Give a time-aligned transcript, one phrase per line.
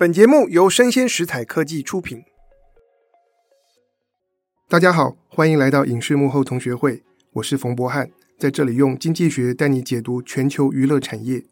[0.00, 2.24] 本节目由生鲜食材科技出品。
[4.66, 7.02] 大家好，欢迎来到影视幕后同学会，
[7.34, 11.44] 我是冯博翰，在这里用经济学带你解读全球娱乐产业。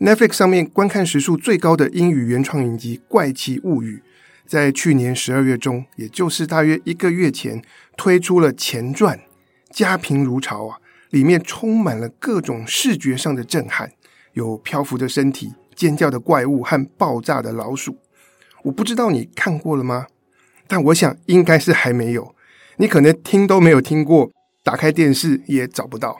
[0.00, 3.96] Netflix 上面观看时数最高的英语原创影集《怪奇物语》，
[4.46, 7.62] 在去年十二月中，也就是大约一个月前，
[7.98, 9.20] 推出了前传，
[9.70, 10.78] 家贫如潮啊，
[11.10, 13.92] 里面充满了各种视觉上的震撼，
[14.32, 15.52] 有漂浮的身体。
[15.74, 17.96] 尖叫的怪物和爆炸的老鼠，
[18.64, 20.06] 我不知道你看过了吗？
[20.66, 22.34] 但我想应该是还没有。
[22.76, 24.30] 你可能听都没有听过，
[24.62, 26.18] 打开电视也找不到。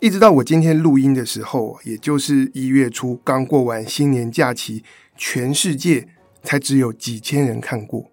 [0.00, 4.84] 一直到我今天录音的时候，也就是一月初刚过完新年假期，
[5.16, 6.06] 全世界
[6.42, 8.10] 才只有几千人看过。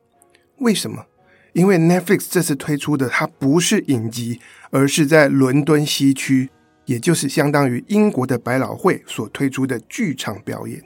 [0.59, 1.05] 为什么？
[1.53, 4.39] 因为 Netflix 这次推出的它不是影集，
[4.69, 6.49] 而是在伦敦西区。
[6.85, 10.83] 也就是相当于英国的百老汇所推出的剧场表演，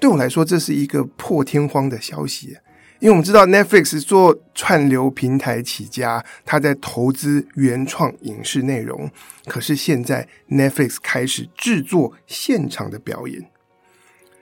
[0.00, 2.56] 对我来说，这是一个破天荒的消息。
[3.00, 9.10] 因为我们知道 Netflix 做串流平台起家，他在投资原创影视内容。
[9.46, 13.50] 可是现在 Netflix 开始制作现场的表演。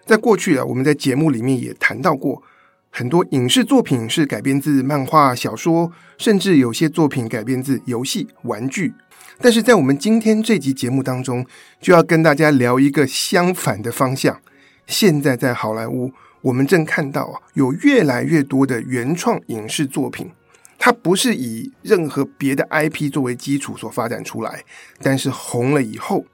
[0.04, 2.42] 在过去啊，我们在节目里面也谈到过，
[2.90, 8.92] 很多影视作品是改编自漫画、小说，甚至有些作品改编自游戏、玩具。
[9.40, 11.46] 但是在我们今天这集节目当中，
[11.80, 14.40] 就要跟大家聊一个相反的方向。
[14.86, 20.30] 现在在好莱坞，我们正看到啊，有越来越多的原创影视作品，
[20.78, 24.64] 它不是以任何别的 IP 作为基础所发展出来，
[25.00, 26.24] 但是红了以后，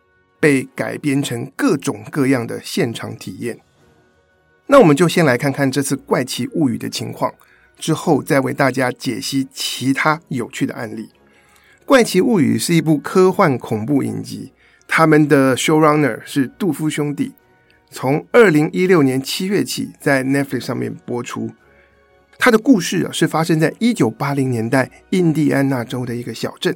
[0.40, 3.58] 被改编成各种各样的现场体验。
[4.66, 7.34] 那我们就先来看看这次《怪奇物语》的情况，
[7.76, 11.02] 之后再为大家解析其他有趣的案例。
[11.86, 14.52] 《怪奇物语》是一部科幻恐怖影集，
[14.88, 17.32] 他们的 showrunner 是杜夫兄弟。
[17.90, 21.50] 从二零一六年七月起，在 Netflix 上面播出。
[22.38, 26.74] 他的故事啊，是发生在一九八零年代印第安纳州的一个小镇，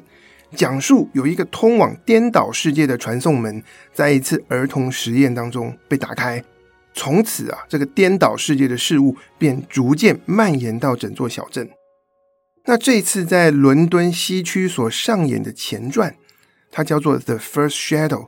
[0.54, 3.62] 讲述有一个通往颠倒世界的传送门，
[3.94, 6.44] 在一次儿童实验当中被打开，
[6.92, 11.66] 从此啊，这个颠倒世界的事物便逐渐蔓延到整座小镇。
[12.68, 16.14] 那这次在伦敦西区所上演的前传，
[16.70, 18.26] 它叫做《The First Shadow》，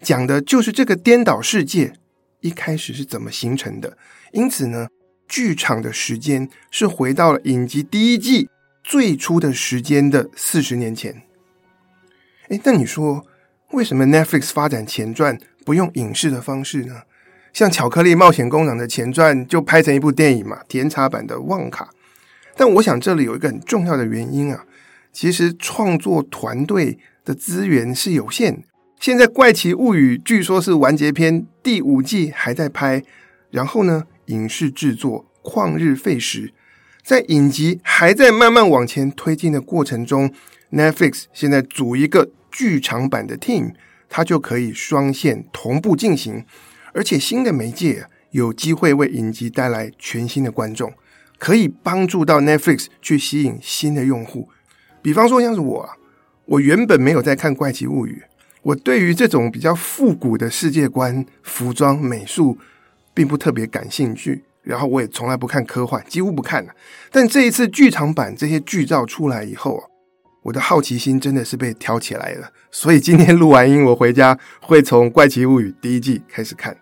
[0.00, 1.92] 讲的就是这个颠倒世界
[2.40, 3.98] 一开始是怎么形成的。
[4.32, 4.88] 因此呢，
[5.28, 8.48] 剧场的时间是回到了影集第一季
[8.82, 11.24] 最初的时间的四十年前。
[12.48, 13.26] 诶，那你说
[13.72, 17.02] 为什么 Netflix 发展前传不用影视的方式呢？
[17.52, 21.84] 像《巧克力冒险工厂》的前传就拍成一部电影嘛，甜茶版的《旺卡》。
[22.56, 24.64] 但我想这里有一个很重要的原因啊，
[25.12, 28.64] 其实创作团队的资源是有限。
[29.00, 33.02] 现在《怪奇物语》据说是完结篇，第五季还在拍，
[33.50, 36.52] 然后呢，影视制作旷日费时，
[37.02, 40.32] 在影集还在慢慢往前推进的过程中
[40.70, 43.72] ，Netflix 现在组一个剧场版的 team，
[44.08, 46.44] 它就可以双线同步进行，
[46.92, 50.92] 而且新的媒介有机会为影集带来全新的观众。
[51.42, 54.48] 可以帮助到 Netflix 去吸引新的用户，
[55.02, 55.96] 比方说像是我啊，
[56.44, 58.22] 我原本没有在看《怪奇物语》，
[58.62, 62.56] 我对于这种比较复古的世界观、服装、美术
[63.12, 66.72] 并不特别感兴趣，然后我也从来不看科幻，几乎不看了。
[67.10, 69.84] 但这一次剧场版这些剧照出来以后啊，
[70.44, 76.76] 我的好奇心真的是被挑起来了，所以今天录完音，我回家会从《怪奇物语》第一季开始看。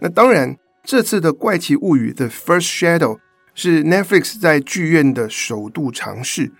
[0.00, 3.18] 那当然，这次的《怪奇物语》The First Shadow。
[3.54, 6.50] 是 Netflix 在剧院的首度尝试，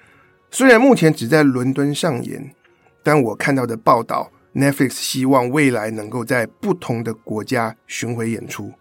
[0.51, 2.55] 虽然目前只在伦敦上演，
[3.03, 8.73] 但我看到的报道，Netflix 希望未来能够在不同的国家巡回演出。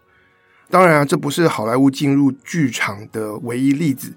[0.70, 4.14] 当然啊，这不是好莱坞进入剧场的唯一例子，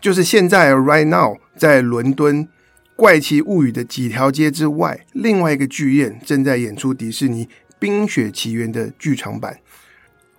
[0.00, 2.44] 就是现在 right now 在伦敦
[2.96, 7.46] 《怪奇物语》的几条街之外，另外一个剧院正在演出迪士尼
[7.78, 9.58] 《冰雪奇缘》的剧场版。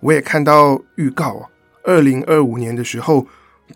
[0.00, 1.48] 我也看到预告啊。
[1.84, 3.26] 二零二五年的时候，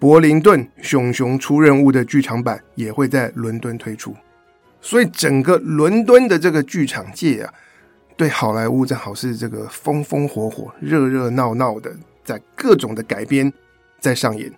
[0.01, 4.15] 柏林顿熊熊出任务的剧场版也会在伦敦推出，
[4.81, 7.53] 所以整个伦敦的这个剧场界啊，
[8.17, 11.95] 对好莱坞正好是这个风风火火、热热闹闹的，
[12.25, 13.53] 在各种的改编
[14.01, 14.51] 在上演。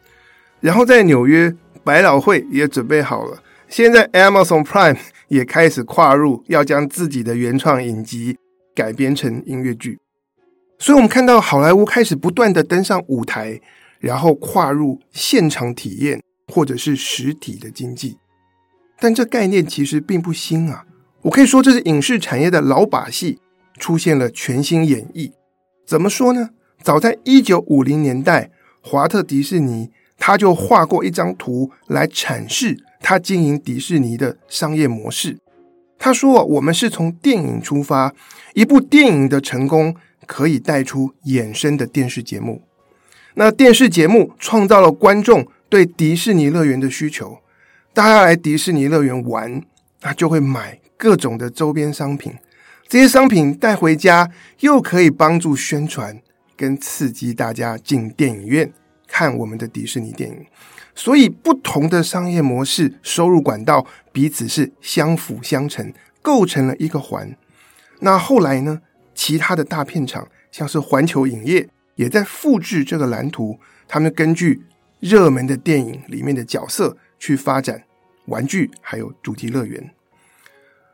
[0.60, 4.98] 然后在纽约，百老汇也准备好了，现在 Amazon Prime
[5.28, 8.36] 也开始跨入，要将自己的原创影集
[8.74, 9.98] 改编成音乐剧。
[10.82, 13.60] 所以，我们看到好莱坞开始不断的登上舞台，
[13.98, 18.16] 然后跨入现场体验或者是实体的经济。
[18.98, 20.86] 但这概念其实并不新啊，
[21.20, 23.38] 我可以说这是影视产业的老把戏，
[23.78, 25.30] 出现了全新演绎。
[25.86, 26.48] 怎么说呢？
[26.82, 28.50] 早在一九五零年代，
[28.80, 35.36] 华特迪士尼他就画过一张图来阐释他经营迪士尼的商业模式。
[35.98, 38.14] 他说：“我们是从电影出发，
[38.54, 39.94] 一部电影的成功
[40.30, 42.62] 可以带出衍生的电视节目。
[43.34, 47.38] 那电视节目创造了观众对迪士尼乐园的需求，
[47.92, 49.60] 大家来迪士尼乐园玩，
[50.02, 52.32] 那就会买各种的周边商品。
[52.86, 54.30] 这些商品带回家，
[54.60, 56.16] 又可以帮助宣传
[56.56, 58.72] 跟刺激大家进电影院
[59.08, 60.46] 看我们的迪士尼电影。”
[60.94, 65.92] 所以，不同的商业模式、收入管道彼此是相辅相成，
[66.22, 67.36] 构成了一个环。
[67.98, 68.82] 那后来呢？
[69.20, 73.60] 其他的大片厂，像是环球影业，也在复制这个蓝图。
[73.86, 74.62] 他们根据
[74.98, 77.84] 热门的电影里面的角色去发展
[78.28, 79.90] 玩具，还有主题乐园。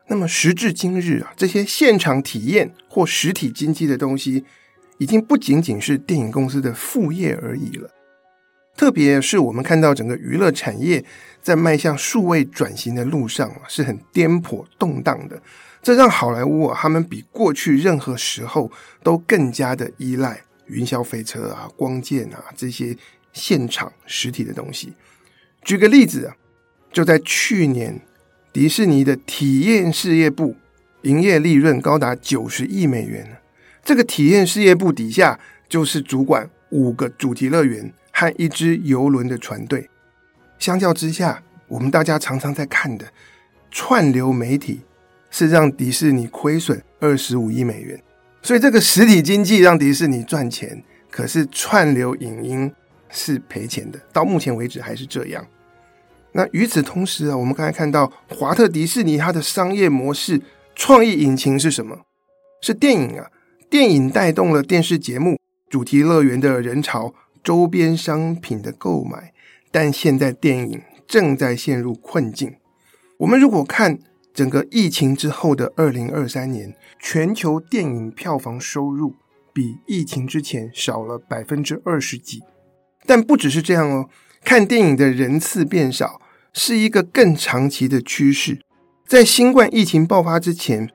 [0.07, 4.43] 那么时至今日啊，这些现场体验或实体经济的东西，
[4.97, 7.89] 已经不仅仅是电影公司的副业而已了。
[8.75, 11.05] 特别是我们看到整个娱乐产业
[11.41, 15.41] 在迈向数位转型的路上啊，是很颠簸动荡的。
[15.87, 18.69] 这让好莱坞啊，他们比过去任何时候
[19.03, 22.93] 都更加的依赖云霄飞车啊、光剑啊这些
[23.31, 24.91] 现场实体的东西。
[25.61, 26.35] 举个例子啊，
[26.91, 28.01] 就在去年，
[28.51, 30.57] 迪士尼的体验事业部
[31.03, 33.37] 营业利润高达九十亿美元。
[33.81, 35.39] 这个体验事业部底下
[35.69, 37.93] 就是主管五个主题乐园。
[38.11, 39.89] 和一支游轮的船队，
[40.59, 43.05] 相较之下，我们大家常常在看的
[43.71, 44.81] 串流媒体
[45.29, 48.01] 是让迪士尼亏损二十五亿美元，
[48.41, 52.71] 所以这个实体经济让迪士尼赚钱，可是串流影音
[53.09, 55.45] 是赔钱的，到目前为止还是这样。
[56.31, 60.41] 那与此同时啊，我们刚才看到华特迪士尼它的商业模式
[60.75, 61.97] 创意引擎是什么？
[62.61, 63.27] 是电影啊，
[63.69, 65.39] 电影带动了电视节目、
[65.69, 67.13] 主题乐园的人潮。
[67.43, 69.31] 周边商品的购买，
[69.71, 72.53] 但现在电影正在陷入困境。
[73.19, 73.97] 我们如果看
[74.37, 79.15] 整个疫情之后的二零二三年，全球电影票房收入
[79.51, 82.43] 比疫情之前少了百分之二十几。
[83.07, 84.09] 但不只是这样哦，
[84.43, 86.21] 看电影的人次变少
[86.53, 88.59] 是一个更长期的趋势。
[89.07, 90.87] 在新冠疫情爆发之前，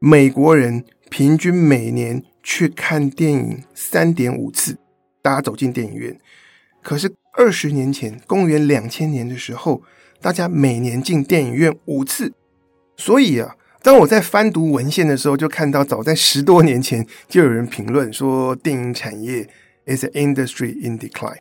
[0.00, 4.76] 美国人平均每年去看电影三点五次。
[5.22, 6.18] 大家走进电影院，
[6.82, 9.82] 可是二十年前，公元两千年的时候，
[10.20, 12.32] 大家每年进电影院五次。
[12.98, 19.48] 所以啊，当我在翻读文献的时候，就看到早在十多年前就有人评论说，电影产业
[19.86, 21.38] is an industry in decline，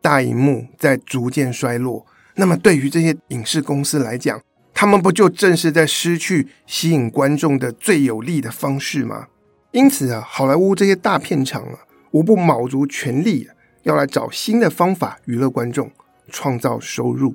[0.00, 2.06] 大荧幕在逐渐衰落。
[2.36, 4.40] 那么，对于这些影视公司来讲，
[4.72, 9.26] 他们不就正是在失去吸引观众的最有利的方式吗？
[9.72, 11.80] 因此啊，好莱坞这些大片厂啊。
[12.12, 13.48] 无不卯足全力
[13.82, 15.90] 要来找新的方法娱乐观众，
[16.30, 17.34] 创造收入，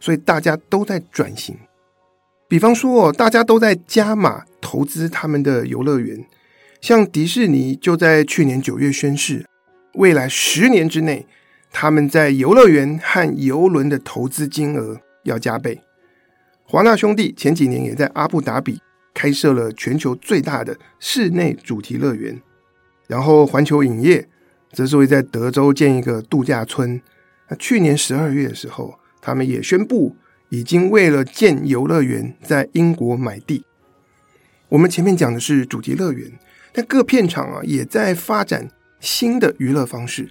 [0.00, 1.54] 所以大家都在转型。
[2.46, 6.24] 比方说，大家都在加码投资他们的游乐园，
[6.80, 9.46] 像迪士尼就在去年九月宣誓，
[9.94, 11.26] 未来十年之内，
[11.72, 15.80] 他们在游乐园和游轮的投资金额要加倍。
[16.66, 18.80] 华纳兄弟前几年也在阿布达比
[19.12, 22.40] 开设了全球最大的室内主题乐园。
[23.06, 24.26] 然后，环球影业
[24.72, 27.00] 则是会在德州建一个度假村。
[27.48, 30.16] 那去年十二月的时候，他们也宣布
[30.54, 33.64] 已经为了建游乐园在英国买地。
[34.68, 36.30] 我们前面讲的是主题乐园，
[36.72, 38.70] 但各片场啊也在发展
[39.00, 40.30] 新的娱乐方式，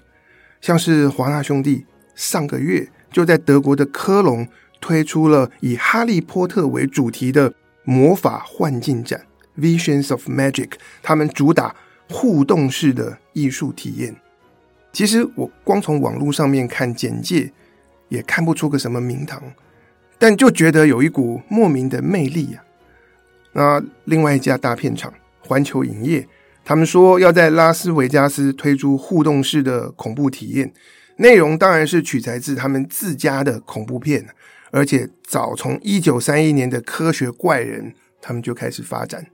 [0.61, 4.47] 像是华纳兄弟上个月就在德国的科隆
[4.79, 7.53] 推出了以哈利波特为主题的
[7.83, 9.25] 魔法幻境展
[9.59, 10.69] （Visions of Magic），
[11.01, 11.75] 他们主打。
[12.09, 14.15] 互动式的艺术体验，
[14.91, 17.51] 其实我光从网络上面看简介，
[18.09, 19.41] 也看不出个什么名堂，
[20.23, 22.63] 但就觉得有一股莫名的魅力啊。
[23.51, 26.25] 那另外一家大片厂环球影业，
[26.63, 30.71] 他们说要在拉斯维加斯推出互动式的恐怖体验，
[31.17, 34.25] 内容当然是取材自他们自家的恐怖片，
[34.71, 39.25] 而且早从一九三一年的科学怪人，他们就开始发展。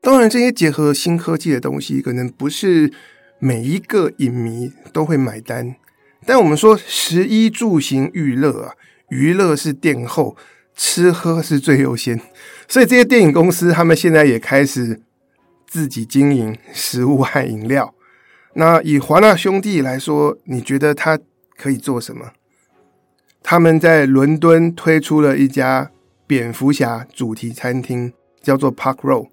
[0.00, 2.92] 当然，这些结合新科技的东西，可能不是
[3.40, 5.74] 每一个影迷都会买单。
[6.24, 8.74] 但我们说，食衣住行娱乐啊，
[9.08, 10.36] 娱乐是殿后，
[10.74, 12.20] 吃喝是最优先。
[12.68, 15.00] 所以，这些电影公司他们现在也开始
[15.66, 17.94] 自己经营食物和饮料。
[18.54, 21.18] 那以华纳兄弟来说，你觉得他
[21.56, 22.32] 可以做什么？
[23.42, 25.90] 他们在伦敦推出了一家
[26.26, 29.28] 蝙蝠侠主题餐厅，叫做 Park Row。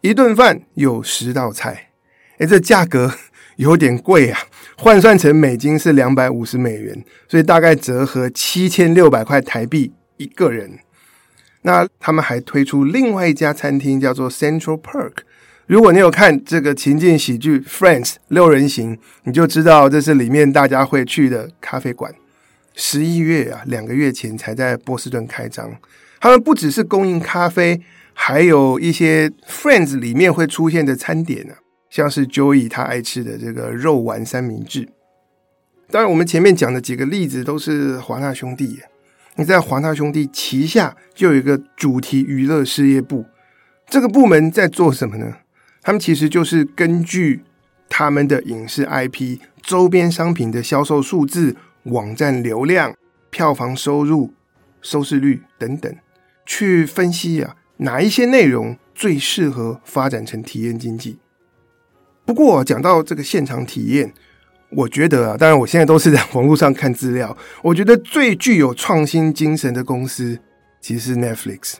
[0.00, 1.90] 一顿饭有十道菜，
[2.38, 3.12] 诶，这价格
[3.58, 4.38] 有点贵啊，
[4.76, 10.78] 换算成美金是两百五十美元，所以大概折合七千六百块台币一个人。
[11.62, 15.12] 那他们还推出另外一家餐厅，叫做 Central Park。
[15.66, 22.14] 如果你有看这个情境喜剧《Friends》六人行，你就知道这是里面大家会去的咖啡馆。
[22.76, 25.68] 十一月啊，两个月前才在波士顿开张。
[26.20, 27.80] 他们不只是供应咖啡，
[28.14, 31.58] 还有一些《Friends》里面会出现的餐点呢、啊。
[31.90, 34.88] 像是 Joey 他爱吃的这个肉丸三明治，
[35.90, 38.80] 当然我们前面讲的几个例子都是华纳兄弟。
[39.36, 43.24] 你在华纳兄弟旗下就有一个主题娱乐事业部，
[43.88, 45.36] 这个部门在做什么呢？
[45.80, 47.42] 他们其实就是根据
[47.88, 52.94] 他们的影视 IP、周边商品的销售数字、网站流量、
[53.30, 54.34] 票房收入、
[54.82, 55.96] 收视率等等，
[56.44, 61.18] 去分析啊哪一些内容最适合发展成体验经济。
[62.28, 64.12] 不过讲到这个现场体验，
[64.68, 67.34] 我觉得啊，当然我现在都是在网络上看资料。
[67.62, 70.38] 我觉得最具有创新精神的公司，
[70.78, 71.76] 其实是 Netflix。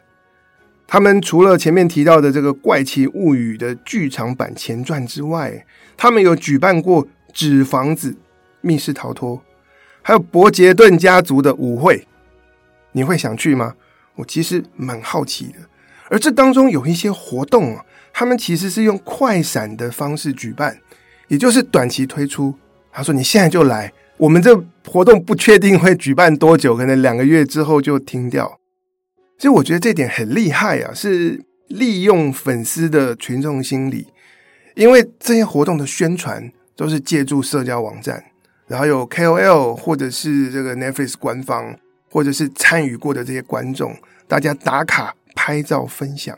[0.86, 5.66] 他们除了前面提到的这个《怪奇物语》的剧场版前传之外，
[5.98, 8.10] 他们有举办过《纸房子》、
[8.62, 9.36] 《密室逃脱》，
[10.00, 12.08] 还有伯杰顿家族的舞会。
[12.92, 13.74] 你会想去吗？
[14.14, 15.58] 我其实蛮好奇的。
[16.08, 17.84] 而这当中有一些活动啊。
[18.12, 20.78] 他们其实是用快闪的方式举办，
[21.28, 22.54] 也就是短期推出。
[22.90, 28.58] 他说：“你现在就来，我们这活动不确定会举办多久，可能两个月之后就停掉。”
[29.38, 34.08] 所以我觉得这点很厉害啊，是利用粉丝的群众心理，
[34.74, 38.24] 因为这些活动的宣传都是借助社交网站，
[38.66, 41.78] 然后有 KOL 或者是这个 Netflix 官方，
[42.10, 43.94] 或者是参与过的这些观众，
[44.26, 46.36] 大家打卡、拍照、分享。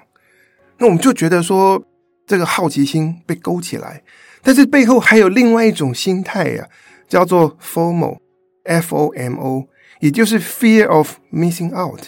[0.81, 1.85] 那我们就觉得说，
[2.27, 4.03] 这个好奇心被勾起来，
[4.43, 6.67] 但是背后还有另外一种心态呀、
[7.07, 9.67] 叫做 FOMO，F-O-M-O，
[10.01, 12.05] 也就是 Fear of Missing Out。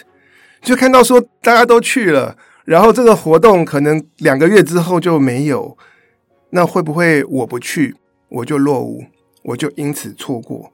[0.61, 5.77] 就看到说大家都去了，然后这个活动可能两个月之后就没有，
[6.49, 7.95] 那会不会我不去
[8.29, 9.05] 我就落伍，
[9.43, 10.73] 我就因此错过？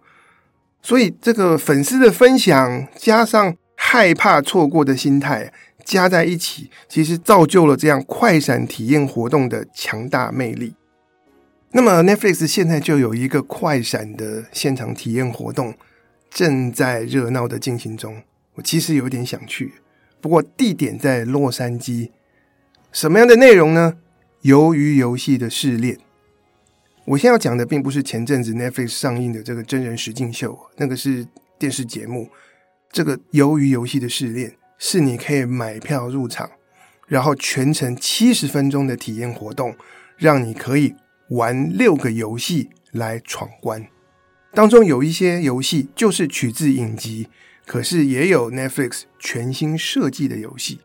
[0.81, 5.51] 所以这个粉丝的分享加上害怕错过的心态。
[5.83, 10.75] 加在一起，其实造就了这样快闪体验活动的强大魅力。
[11.71, 15.75] 那么，Netflix 现在就有一个快闪的现场体验活动，
[16.29, 18.23] 正在热闹的进行中。
[18.55, 19.73] 我其实有点想去，
[20.19, 22.09] 不过地点在洛杉矶。
[22.91, 23.97] 什么样的内容呢？
[24.43, 25.99] 鱿鱼游戏的试炼。
[27.05, 32.29] 我现在要讲的并不是前阵子 Netflix 上映的这个真人实境秀，那个是电视节目。
[32.91, 34.55] 这个鱿鱼游戏的试炼。
[34.79, 36.49] 是你可以买票入场，
[37.05, 39.75] 然后全程七十分钟的体验活动，
[40.17, 40.95] 让你可以
[41.27, 43.85] 玩六个游戏来闯关。
[44.51, 47.27] 当中有一些游戏就是取自影集，
[47.67, 50.79] 可是也有 Netflix 全新设计的游戏。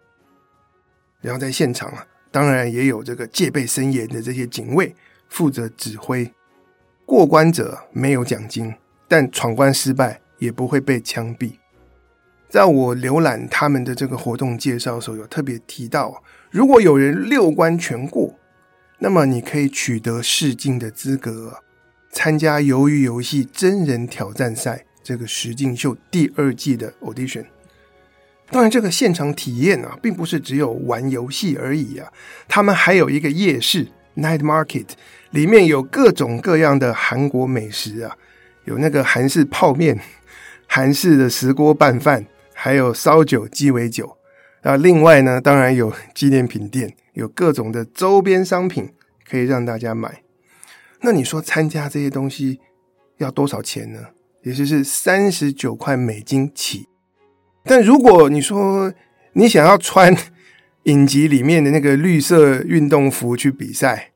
[1.22, 4.94] 然后在现场啊，当然也有这个戒备森严的这些警卫
[5.28, 6.30] 负责指挥。
[7.06, 8.74] 过关者没有奖金，
[9.06, 11.52] 但闯关失败也不会被枪毙。
[12.54, 18.32] 在我浏览他们的这个活动介绍的时候，有特别提到，如果有人六关全过，
[19.00, 21.58] 那么你可以取得试镜的资格，
[22.12, 27.44] 参加《鱿鱼游戏》真人挑战赛这个实境秀第二季的 audition。
[28.52, 32.08] 当然，这个现场体验啊，并不是只有玩游戏而已啊，
[32.46, 34.86] 他们还有一个夜市 （night market），
[35.32, 38.16] 里面有各种各样的韩国美食啊，
[38.66, 39.98] 有那个韩式泡面、
[40.68, 42.24] 韩式的石锅拌饭。
[42.64, 44.16] 还有烧酒、鸡尾酒，
[44.62, 48.90] 啊，另外呢，当然有纪念品店，有各种的周边商品
[49.28, 50.22] 可以让大家买。
[51.02, 52.60] 那你说参加这些东西
[53.18, 53.98] 要多少钱呢？
[54.44, 56.88] 也就是三十九块美金起。
[57.64, 58.94] 但如果你说
[59.34, 60.16] 你想要穿
[60.84, 64.12] 影集里面的那个绿色运动服去比赛，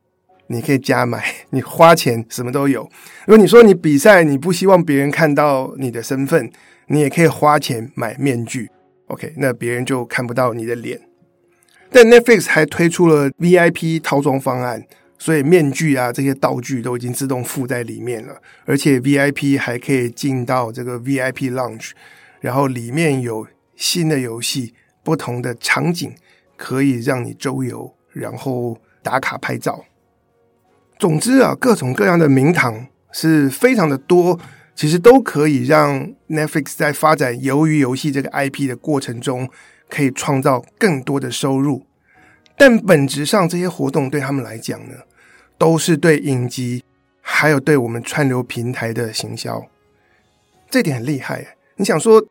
[0.48, 2.82] 你可以加买， 你花钱什么都有。
[3.26, 6.50] 如果你说你比赛，你不希望别人看到你的身份。
[6.90, 8.70] 你也可以花钱买面具
[9.08, 10.98] ，OK，那别人就看不到你的脸。
[11.90, 14.82] 但 Netflix 还推出了 VIP 套装方案，
[15.18, 21.90] 所以面具啊这些道具都已经自动附在里面了，而且 VIP 还可以进到这个 VIP Lounge，
[22.40, 24.72] 然后里面有新的游戏、
[25.04, 26.14] 不同的场景
[26.56, 29.84] 可以让你周游，然后打卡拍照。
[30.98, 34.38] 总之啊，各种各样的名堂是非常的多。
[34.74, 39.50] 其实都可以让 Netflix 在发展鱿鱼游戏这个 IP 的过程中，
[39.88, 41.84] 可以创造更多的收入。
[42.56, 44.94] 但本质上，这些活动对他们来讲呢，
[45.58, 46.84] 都是对影集
[47.20, 49.66] 还有对我们串流平台的行销，
[50.70, 51.56] 这点很厉害。
[51.74, 52.24] 你想说，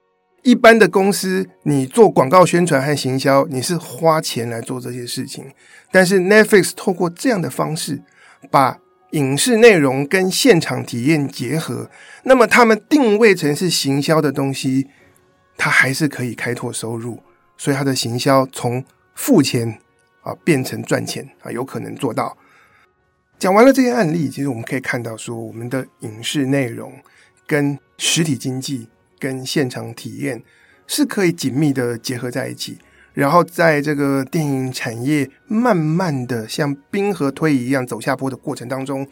[0.43, 5.43] 一般的公司，你做广告宣传和行销，你是花钱来做这些事情，
[5.91, 8.01] 但是 Netflix 透过这样的方式，
[8.49, 8.79] 把
[9.11, 11.89] 影视内容跟现场体验结合，
[12.23, 14.87] 那么他们定位成是行销的东西，
[15.57, 17.21] 它还是可以开拓收入，
[17.57, 18.83] 所以它的行销从
[19.15, 19.79] 付钱
[20.21, 22.37] 啊变成赚钱啊，有可能做到。
[23.39, 26.93] 讲完了这些案例，其实我们可以看到，说我们的影视内容
[27.45, 28.89] 跟实体经济、
[29.19, 30.43] 跟现场体验
[30.87, 32.79] 是可以紧密的结合在一起。
[33.17, 39.07] 然后在这个电影产业慢慢的像冰河推移一样走下坡的过程当中，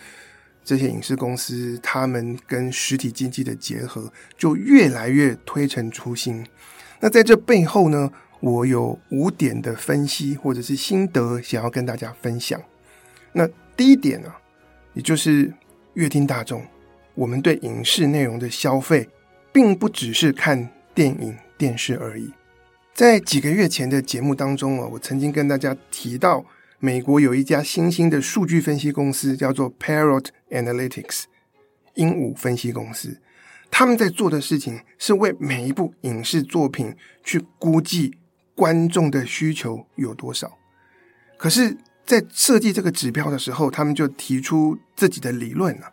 [0.63, 6.45] 这些影视公司他们跟实体经济的结合就越来越推陈出新。
[6.99, 12.61] 那在这背后呢，我有五点的分析或者是心得想要跟大家分享。
[13.31, 14.31] 那第一点呢，
[14.93, 15.51] 也就是
[15.95, 16.63] 阅听大众，
[17.15, 19.09] 我们对影视内容的消费，
[19.51, 22.31] 并不只是看电影、电视而已。
[22.95, 26.45] 在几个月前的节目当中啊，我曾经跟大家提到，
[26.79, 31.23] 美国有一家新兴的数据分析公司，叫做 Parrot Analytics（
[31.95, 33.19] 鹦鹉分析公司）。
[33.69, 38.15] 他们在做的事情是为每一部影视作品去估计
[38.55, 40.57] 观众的需求有多少。
[41.37, 41.75] 可是，
[42.05, 45.91] 在设计这个指标的时候，他们就提出自己的理论了，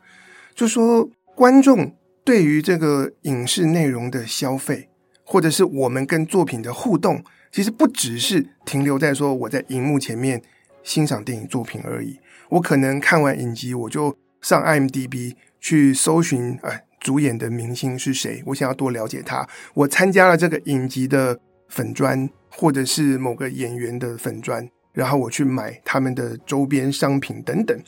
[0.54, 4.88] 就说观众对于这个影视内容的消费，
[5.32, 10.42] 或者是我们跟作品的互动，其实不只是停留在说我在荧幕前面
[10.82, 12.20] 欣赏电影作品而已。
[12.50, 18.42] 我可能看完影集，我就上 IMDB 去搜寻，哎，主演的明星是谁？
[18.44, 19.48] 我想要多了解他。
[19.72, 24.68] 我参加了这个影集的粉专，或者是某个演员的粉专。
[24.92, 27.82] 然后我去买他们的周边商品等等，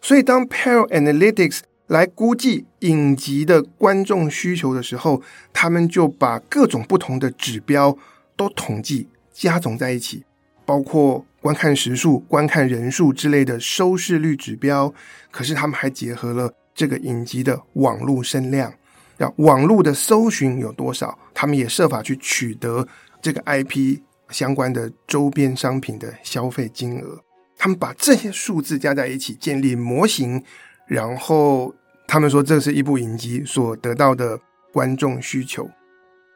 [0.00, 5.22] 所以当 Parrot Analytics 来估计影集的观众需求的时候，
[5.52, 7.96] 他们就把各种不同的指标
[8.36, 10.24] 都统计加总在一起，
[10.64, 14.92] 包括观看时数、观看人数之类的收视率指标。
[15.30, 18.72] 可是他们还结合了这个影集的网络声量，
[19.18, 22.88] 要网络的搜寻有多少，他们也设法去取得
[23.20, 24.00] 这个 IP。
[24.30, 27.20] 相关的周边商品的消费金额，
[27.58, 30.42] 他们把这些数字加在一起建立模型，
[30.86, 31.74] 然后
[32.06, 34.38] 他们说这是一部影集所得到的
[34.72, 35.68] 观众需求，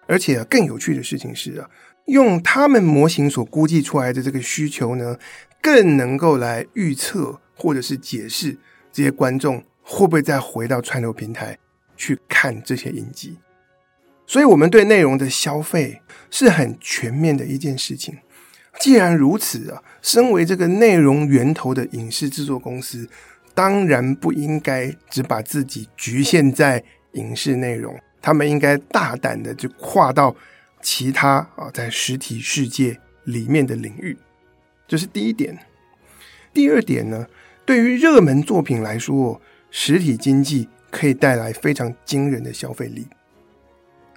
[0.06, 1.68] 而且更有趣的事情是啊，
[2.06, 5.18] 用他们模型所估计出来的这个需求呢，
[5.60, 8.56] 更能够来预测或者是解释
[8.92, 11.58] 这些观众会不会再回到串流平台
[11.96, 13.38] 去看这些影集。
[14.26, 18.16] 所以，我们对内容的消费是很全面的一件事情。
[18.78, 23.08] 既然如此啊，身为这个内容源头的影视制作公司，
[23.58, 26.80] 当然不应该只把自己局限在
[27.14, 30.32] 影视内容，他们应该大胆的就跨到
[30.80, 34.16] 其他啊，在实体世界里面的领域。
[34.86, 35.58] 这是第一点。
[36.54, 37.26] 第二点呢，
[37.66, 39.40] 对于热门作品来说，
[39.72, 43.08] 实体经济可以带来非常惊人的消费力。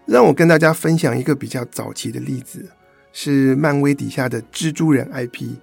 [0.05, 2.69] 让我跟大家分享一个比较早期的例子，
[3.11, 5.55] 是漫威底下的蜘蛛人 IP。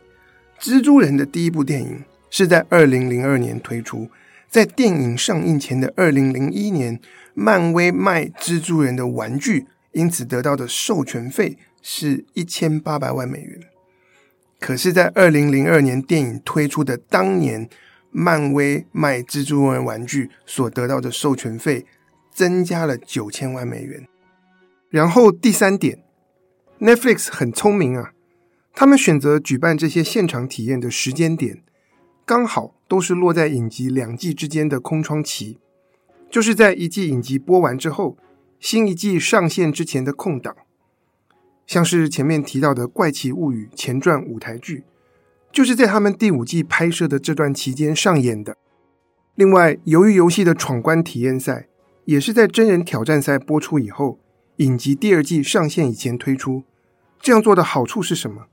[0.58, 4.08] 蜘蛛人的第一部电影是在二零零二年推出，
[4.48, 7.00] 在电影上映前的二零零一年，
[7.34, 13.60] 漫威卖蜘蛛人的玩具，因此得到的授权费是一千八百万美元。
[14.60, 17.68] 可是，在二零零二年电影推出的当年，
[18.10, 21.86] 漫威卖蜘蛛人玩具所得到的授权费
[22.34, 24.06] 增加了九千万美元。
[24.90, 26.02] 然后第三点
[26.80, 28.12] ，Netflix 很聪明啊，
[28.74, 31.62] 他们选择举办这些现场体验的时间点，
[32.28, 35.56] 刚好都是落在影集两季之间的空窗期，
[36.30, 38.18] 就是在一季影集播完之后，
[38.60, 40.54] 新一季上线之前的空档。
[41.66, 44.84] 像是前面提到的《怪奇物语》前传舞台剧，
[45.50, 48.58] 就是在他们第五季拍摄的这段期间上演的。
[49.34, 51.68] 另外，鱿鱼游戏的闯关体验赛，
[52.04, 54.18] 也是在真人挑战赛播出以后。
[54.56, 56.64] 影集第二季上线以前推出，
[57.22, 58.48] 这样做的好处是什么？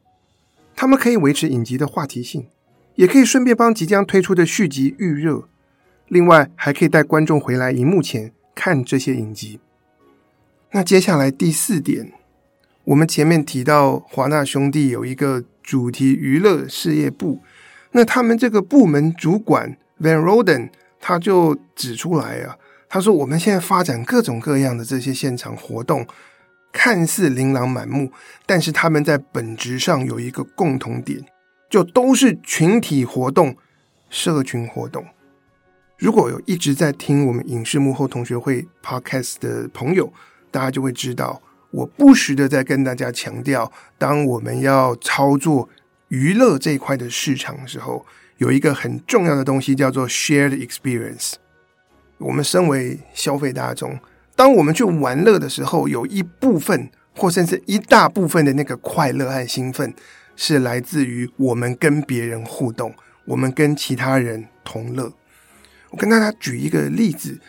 [0.78, 2.48] 他们可以维持影集的话题性，
[2.96, 5.48] 也可以顺便帮即将推出的续集预热。
[6.08, 9.60] 另外，还可以带观众回来荧幕前看这些影集。
[10.72, 12.12] 那接下来第四点，
[12.84, 17.42] 我们前面提到华纳兄弟有一个主题娱乐事业部，
[17.92, 22.58] 那他们这个部门主管 Van Roden 他就指出来啊。
[22.88, 26.06] 他说：“我们现在发展各种各样的这些现场活动，
[26.72, 28.12] 看似琳琅满目，
[28.46, 31.26] 但是他们在本质上有一个共同点，
[31.70, 33.56] 就都是群体活动、
[34.10, 35.06] 社群活动。
[35.98, 40.12] 如果有一直在听我们影视幕后同学会 Podcast 的朋友，
[40.52, 45.70] 大家就会知道，我不时的在跟大家强调，当我们要操作
[46.10, 48.06] 娱乐这一块的市场的时候，
[48.38, 51.34] 有一个很重要的东西叫做 Shared Experience。
[52.18, 53.98] 我们身为消费大众，
[54.36, 59.94] 当我们去玩乐的时候，有一部分或甚至一大部分的那个快乐和兴奋，
[60.36, 62.94] 是来自于我们跟别人互动，
[63.26, 65.12] 我们跟其他人同乐。
[65.92, 67.40] 我跟大家举一个例子，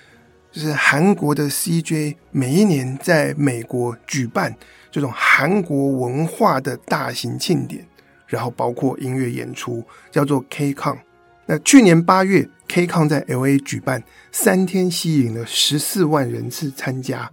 [0.53, 4.55] 就是韩国的 CJ 每一年在美国举办
[4.91, 7.87] 这种韩国文化的大型庆典，
[8.27, 10.99] 然后包括音乐演出，叫做 KCON。
[11.47, 17.31] 那去年八月，KCON 在 LA 举办，三天吸引了十四万人次参加。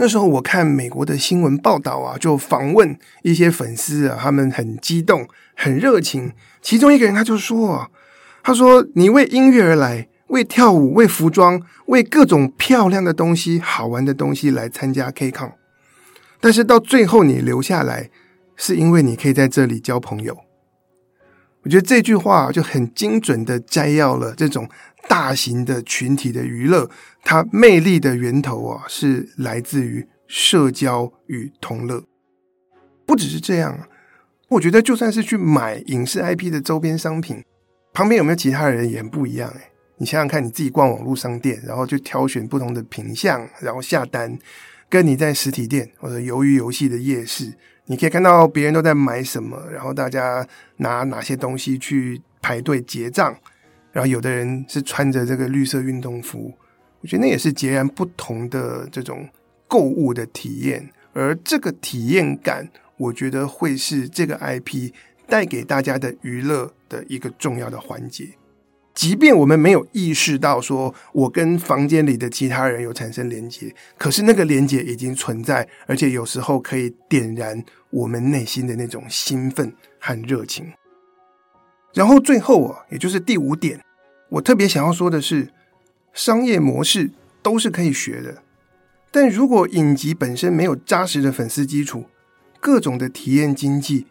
[0.00, 6.32] 那时候我看美国的新闻报道啊，就访问一些粉丝啊，他们很激动、很热情。
[6.62, 7.88] 其中一个人他就说啊，
[8.42, 15.54] 他说：“你为音乐而来。”为跳舞、为服装、为各种漂亮的东西、好玩的东西来参加 KCON，
[16.40, 18.10] 但是到最后你留下来，
[18.54, 20.38] 是因为你可以在这里交朋友。
[21.64, 24.68] 我觉得这句话就很精准的摘要了这种
[25.08, 26.90] 大型的群体的娱乐，
[27.22, 32.04] 它魅力的源头啊，是来自于社交与同乐。
[33.06, 33.88] 不只是这样，
[34.48, 37.42] 我觉得就算是去买影视 IP 的周边商品，
[37.92, 39.72] 旁边有没有其他人也很不一样诶。
[39.96, 44.38] 你想想看，你自己逛网络商店，然后就挑选不同的品相，然后下单，
[44.88, 47.52] 跟你在实体店或者鱿鱼游戏的夜市，
[47.86, 50.46] 你可以看到别人都在买什么，然后大家
[50.78, 53.36] 拿哪些东西去排队结账，
[53.92, 56.52] 然后有的人是穿着这个绿色运动服，
[57.00, 59.28] 我觉得那也是截然不同的这种
[59.66, 64.92] 购物的体验，而这个体验感，我觉得会是这个 IP
[65.26, 68.28] 带给大家的娱乐的一个重要的环节。
[68.92, 80.70] 即便我们没有意识到说，我跟房间里的其他人有产生连接，可是那个连接已经存在，而且有时候可以点燃我们内心的那种兴奋和热情。
[81.92, 83.80] 然后最后啊，也就是第五点，
[84.28, 85.50] 我特别想要说的是，
[86.12, 87.10] 商业模式
[87.42, 88.42] 都是可以学的，
[89.10, 92.06] 但如果影集本身没有扎实的粉丝基础，
[92.60, 94.06] 各种的体验经济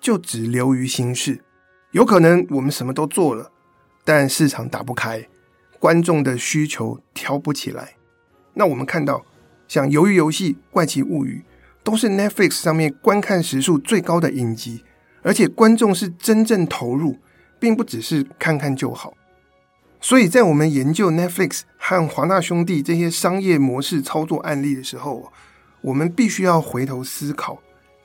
[0.00, 1.40] 就只流于形式，
[1.92, 3.50] 有可能我们什么都做了。
[4.04, 5.26] 但市场打不开，
[5.78, 7.94] 观众的需求挑不起来。
[8.52, 9.24] 那我们看到，
[9.66, 11.42] 像《鱿鱼游戏》《怪奇物语》
[11.82, 14.84] 都是 Netflix 上面观看时数最高的影集，
[15.24, 17.16] 而且观众是真正投入，
[17.58, 19.14] 并不只是看看就好。
[20.00, 25.32] 所以在我们研究 Netflix 和华纳兄弟这些商业模式操作案例的时候，
[25.80, 27.58] 我们必须要回头思考，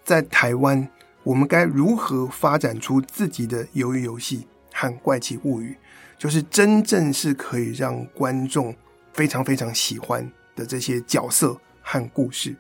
[0.04, 0.90] 在台湾
[1.24, 5.78] 我们该如何发展出自己的鱿鱼游戏和怪奇物语。
[6.18, 8.76] 就是真正是可以让观众
[9.14, 12.54] 非常非常喜欢的这些角色和故事。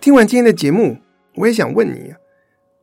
[0.00, 0.96] 听完今天的节目，
[1.34, 2.14] 我也想问你，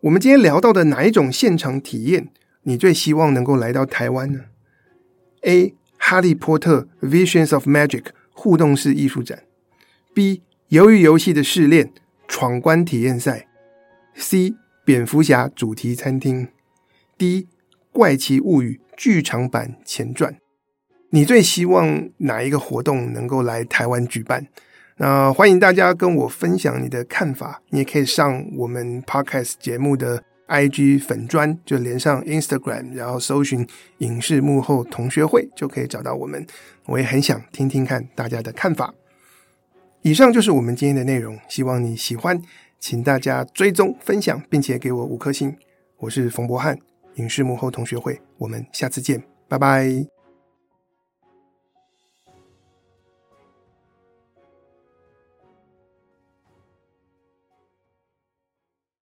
[0.05, 2.29] 我们今天聊到的哪一种现场体验，
[2.61, 4.41] 你最希望能够来到台湾呢
[5.41, 5.73] ？A.
[5.97, 9.45] 哈利波特 Visions of Magic 互动式艺术展
[10.13, 10.41] ；B.
[10.69, 11.91] 鱿鱼游戏的试炼
[12.27, 13.47] 闯关体验赛
[14.15, 14.53] ；C.
[14.83, 16.49] 蝙蝠侠主题餐厅
[17.17, 17.47] ；D.
[17.91, 18.79] 怪奇物语。
[18.95, 20.37] 剧场版前传，
[21.09, 24.47] 你最希望哪一个活动能够来台湾举办？
[24.97, 27.62] 那欢迎大家跟我分享你的看法。
[27.69, 33.67] 你也可以上我们 Podcast 节目的 IG 粉专，就连上 Instagram，然后搜寻
[33.99, 36.45] “影视幕后同学会”，就可以找到我们。
[36.86, 38.93] 我也很想听听看大家的看法。
[40.01, 42.41] 以上就是我们今天的内容，希望你喜欢，
[42.79, 45.58] 请大家追踪、分享，并且给我五颗星。
[45.97, 46.77] 我是冯博翰。
[47.15, 50.14] 影视幕后同学会，我们下次见，拜拜。